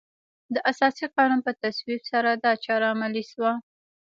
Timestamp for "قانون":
1.15-1.39